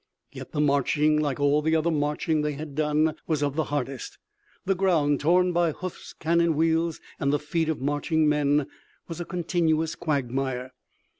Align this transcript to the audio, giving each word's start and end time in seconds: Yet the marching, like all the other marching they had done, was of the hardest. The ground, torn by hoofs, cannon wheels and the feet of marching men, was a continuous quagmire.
Yet 0.31 0.51
the 0.51 0.59
marching, 0.59 1.19
like 1.19 1.39
all 1.39 1.61
the 1.61 1.75
other 1.75 1.91
marching 1.91 2.41
they 2.41 2.53
had 2.53 2.73
done, 2.73 3.13
was 3.27 3.43
of 3.43 3.55
the 3.55 3.65
hardest. 3.65 4.17
The 4.65 4.73
ground, 4.73 5.19
torn 5.19 5.53
by 5.53 5.73
hoofs, 5.73 6.13
cannon 6.13 6.55
wheels 6.55 6.99
and 7.19 7.31
the 7.31 7.37
feet 7.37 7.69
of 7.69 7.79
marching 7.81 8.27
men, 8.27 8.65
was 9.07 9.21
a 9.21 9.25
continuous 9.25 9.93
quagmire. 9.93 10.71